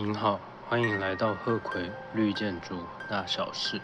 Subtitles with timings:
[0.00, 3.80] 您好，欢迎来到鹤葵绿建筑大小事。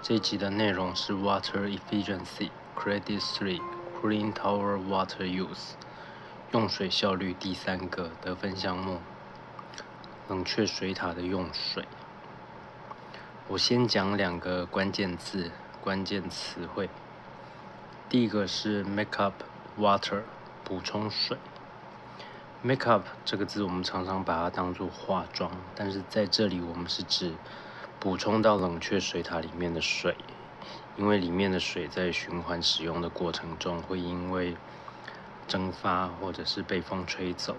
[0.00, 3.60] 这集的内容是 Water Efficiency Credit Three
[4.00, 5.72] Cooling Tower Water Use
[6.52, 9.00] 用水效率第三个得分项目，
[10.28, 11.88] 冷却水塔的用水。
[13.48, 15.50] 我先讲两个关键字、
[15.80, 16.88] 关键词汇。
[18.08, 19.42] 第一个是 make up
[19.76, 20.22] water，
[20.62, 21.36] 补充水。
[22.64, 27.34] Make up 这个字，我们常常把它当做化妆，但是在这里我们是指
[27.98, 30.16] 补充到冷却水塔里面的水，
[30.96, 34.56] 因为里面的水在循环使用的过程中，会因为
[35.48, 37.56] 蒸发或者是被风吹走，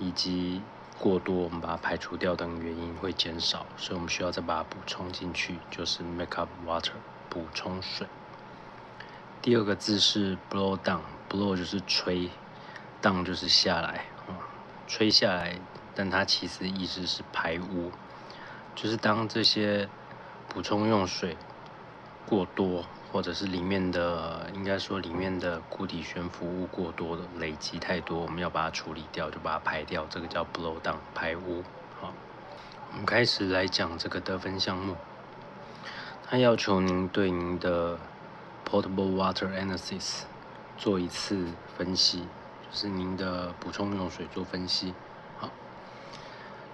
[0.00, 0.60] 以及
[0.98, 6.94] 过多我们把它排除掉等原因会减少，所以我们需要再把它补充进去，就是 make up water
[7.28, 8.08] 补充水。
[9.40, 12.28] 第二个字是 blow down，blow 就是吹
[13.00, 14.06] ，down 就是下来。
[14.92, 15.54] 吹下来，
[15.94, 17.92] 但它其实意思是排污，
[18.74, 19.88] 就是当这些
[20.48, 21.36] 补充用水
[22.26, 31.62] 过多，或者是里面的应该说里面的固体悬浮物过多的累积太多，我们要把它处理掉，就把它排掉，这个叫 blow down 排污。
[32.00, 32.12] 好，
[32.90, 34.96] 我们开始来讲这个得分项目，
[36.28, 37.96] 它要求您对您的
[38.68, 40.22] Portable water analysis
[40.76, 41.46] 做一次
[41.78, 42.24] 分析。
[42.72, 44.94] 是您的补充用水做分析，
[45.40, 45.50] 好，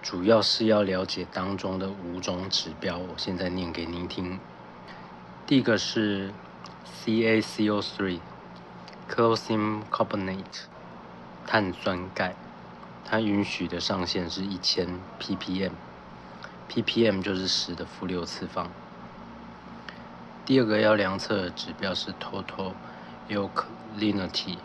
[0.03, 4.39] 主要是要了解当中的五种指标，我现在念给您听。
[5.47, 6.35] 第一个是
[7.07, 10.65] CaCO3，calcium carbonate，
[11.47, 12.37] 碳酸钙，
[13.03, 18.71] 它允许的上限是一千 ppm，ppm 就是十的负六次方。
[20.45, 22.75] 第二个要量测的指标是 total
[23.31, 24.59] alkalinity。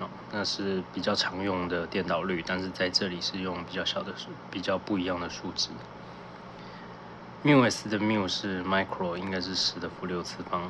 [0.00, 5.68] 啊，那是比较常用的电导率，但是在这里是用比较小的数，比较不一样的数值。
[7.44, 10.62] mu s 的 mu 是 micro，应该是十的负六次方。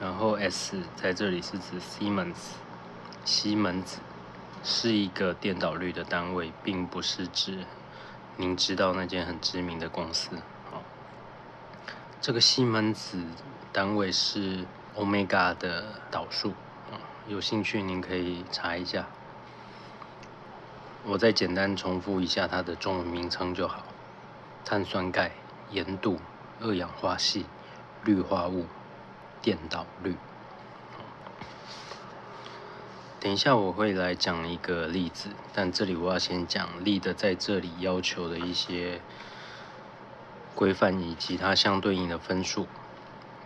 [0.00, 2.34] 然后 s 在这里是指 Siemens，
[3.24, 4.00] 西门子
[4.64, 7.60] 是一个电导率的单位，并不是指。
[8.38, 10.36] 您知道那间很知名的公司，
[10.70, 10.82] 好，
[12.20, 13.24] 这个西门子
[13.72, 16.50] 单位是 omega 的导数，
[16.92, 19.06] 啊，有兴趣您可以查一下。
[21.04, 23.82] 我再简单重复一下它的中文名称就好：
[24.66, 25.30] 碳酸钙、
[25.70, 26.20] 盐度、
[26.60, 27.46] 二氧化锡、
[28.04, 28.66] 氯化物、
[29.40, 30.14] 电导率。
[33.26, 39.00] 等一下我会来讲一个例子，但这里我要先讲例的在这里要求的一些
[40.54, 42.68] 规范以及它相对应的分数。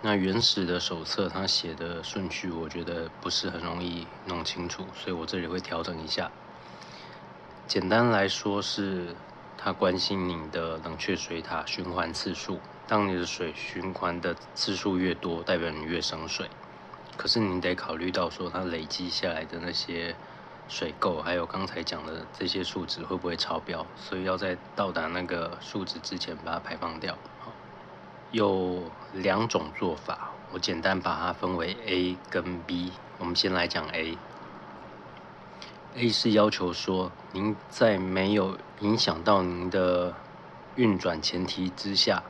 [0.02, 6.30] 那原始的手册它写的顺序我觉得不是很容易弄清楚，所以我这里会调整一下。
[7.66, 9.16] 简单来说是
[9.56, 16.50] 它关心你的冷却水塔循环次数，当你的水循环的次数越多，代表你越省水。
[17.16, 20.14] 可是你得考虑到说它累积下来的那些
[20.68, 27.16] 水垢，还有刚才讲的这些数值会不会超标，所以要在到达那个数值之前把它排放掉。
[28.30, 32.92] 有两种做法，我简单把它分为 A 跟 B。
[33.18, 34.16] 我们先来讲 A。
[35.96, 40.14] A 是要求说您在没有影响到您的
[40.76, 42.22] 运转前提之下，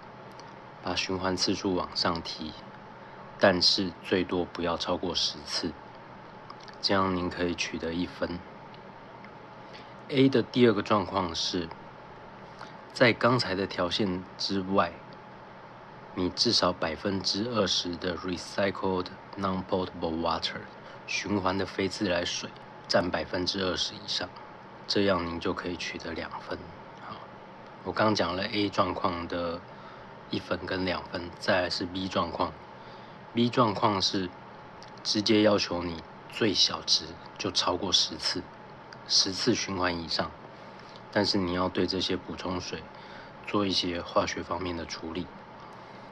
[0.82, 2.54] 把循环次数往上提。
[3.40, 5.72] 但是最多不要超过十次，
[6.82, 8.38] 这样您可以取得一分。
[10.08, 11.68] A 的第二个状况是，
[12.92, 14.92] 在刚才的条线之外，
[16.14, 19.06] 你至少百分之二十的 recycled
[19.38, 20.60] non-potable water
[21.06, 22.50] 循环的非自来水
[22.86, 24.28] 占百分之二十以上，
[24.86, 26.58] 这样您就可以取得两分。
[27.06, 27.16] 好，
[27.84, 29.60] 我刚讲了 A 状况的
[30.28, 32.52] 一分跟两分，再来是 B 状况。
[33.32, 34.28] B 状况是
[35.04, 37.04] 直接要求你最小值
[37.38, 38.42] 就超过十次，
[39.06, 40.32] 十次循环以上，
[41.12, 42.82] 但是你要对这些补充水
[43.46, 45.28] 做一些化学方面的处理。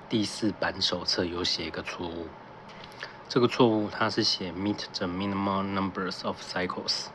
[0.09, 2.29] 第四版手册有写一个错误。
[3.29, 7.06] 这个错误它是写 meet the minimal numbers of cycles，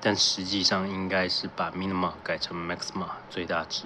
[0.00, 3.84] 但实际上应该是把 minima 改成 maxima 最大值。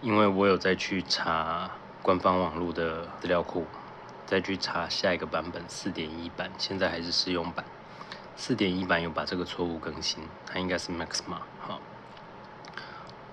[0.00, 1.70] 因为我有再去查
[2.02, 3.66] 官方网络的资料库，
[4.28, 7.64] 再去查下一个版本四点一版，现在还是试用版。
[8.36, 11.38] 四点一版有把这个错误更新，它应该是 maxima。
[11.58, 11.80] 好，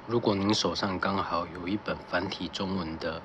[0.07, 3.21] 如果您手上刚好有一本繁体中文的。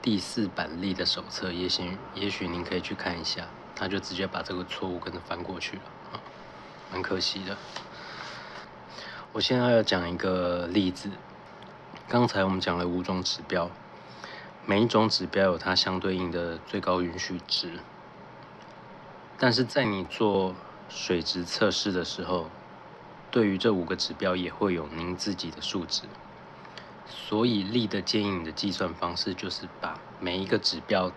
[0.00, 5.82] 第四版例的手册，也许也许您可以去看一下，他就直接把这个错误跟着翻过去了
[6.12, 6.18] 啊，
[6.90, 7.56] 蛮可惜的。
[9.32, 11.08] 我现在要讲一个例子，
[12.08, 13.70] 刚才我们讲了五种指标，
[14.64, 17.80] 每一种指标有它相对应的最高允许值，
[19.36, 20.54] 但是在你做
[20.88, 22.48] 水质测试的时候，
[23.30, 26.02] 对于这五个指标也会有您自己的数值。
[27.08, 31.10] 所以力的建议你的计算方式就是把每一个指标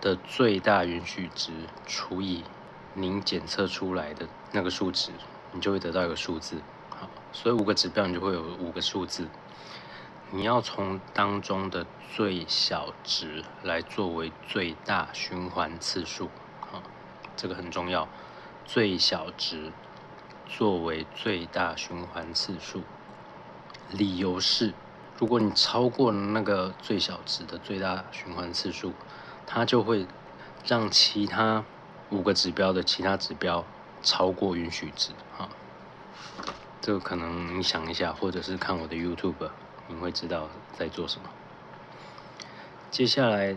[0.00, 1.50] 的最大允许值
[1.86, 2.44] 除以
[2.94, 5.10] 您检测出来的那个数值，
[5.52, 6.62] 你就会得到一个数字。
[6.90, 9.28] 好，所以五个指标你就会有五个数字。
[10.32, 16.28] 你要从当中的最小值来作为最大循环次数。
[16.60, 16.82] 好，
[17.36, 18.08] 这个很重要。
[18.64, 19.70] 最小值
[20.48, 22.82] 作为最大循环次数，
[23.90, 24.74] 理由是。
[25.18, 28.92] 如果你超过那个最小值的最大循环次数，
[29.46, 30.06] 它就会
[30.66, 31.64] 让其他
[32.10, 33.64] 五个指标的其他指标
[34.02, 35.48] 超过允许值啊。
[36.82, 39.50] 这个可能你想一下，或者是看我的 YouTube，
[39.88, 41.28] 你会知道在做什么。
[42.90, 43.56] 接下来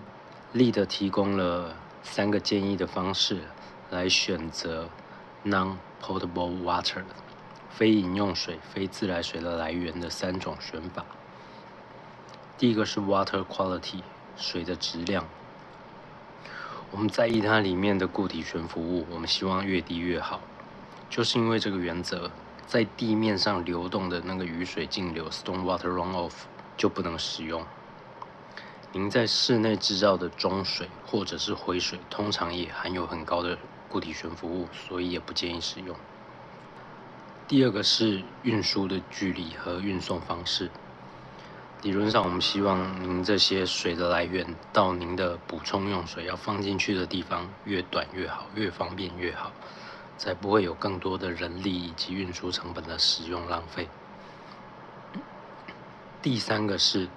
[0.54, 3.42] ，Lead 提供了三个建议的方式
[3.90, 4.90] 来选择
[5.46, 7.04] Non-Potable Water，
[7.70, 11.06] 非饮用水、非自来水的来源的三种选法。
[12.58, 14.02] 第一个是 water quality，
[14.36, 15.26] 水的质量。
[16.92, 20.42] 我们在意它里面的固体悬浮物，我们希望越低越好。
[21.10, 22.31] 就是因为这个原则，
[22.69, 26.33] 在地面上流动的那个雨水径流 （storm water runoff）
[26.77, 27.66] 就不能使用。
[28.92, 33.57] 您在室内制造的中水或者是回水，通常也含有很高的
[33.88, 35.95] 固体悬浮物，所以也不建议使用。
[37.48, 40.69] 第二个是运输的距离和运送方式。
[41.81, 49.51] 理论上，我们希望您这些水的来源到您的补充用水要放进去的地方越短越好，越方便越好，
[50.19, 53.88] 才不会有更多的人力以及运输成本的使用浪费。
[56.21, 57.07] 第三个是，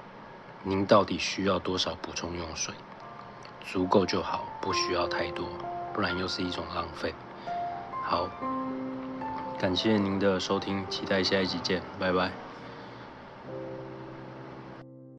[0.62, 2.72] 您到底需要多少补充用水？
[3.66, 5.49] 足够就好，不需要太多，
[5.93, 7.12] 不然又是一种浪费。
[8.04, 8.28] 好，
[9.58, 12.51] 感谢您的收听，期待下一集见，拜拜。